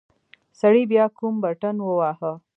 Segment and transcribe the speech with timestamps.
[0.59, 2.31] سړي بيا کوم بټن وواهه.